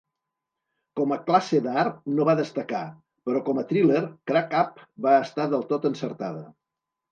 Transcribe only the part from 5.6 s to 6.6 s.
tot encertada.